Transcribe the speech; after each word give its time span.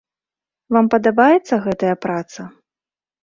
Вам 0.77 0.85
падабаецца 0.95 1.55
гэтая 1.65 1.95
праца? 2.05 2.41